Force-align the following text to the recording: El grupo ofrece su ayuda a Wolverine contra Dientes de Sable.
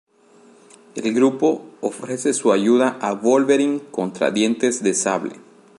El 0.95 1.13
grupo 1.13 1.63
ofrece 1.81 2.33
su 2.33 2.51
ayuda 2.51 2.97
a 3.03 3.13
Wolverine 3.13 3.81
contra 3.91 4.31
Dientes 4.31 4.81
de 4.81 4.95
Sable. 4.95 5.35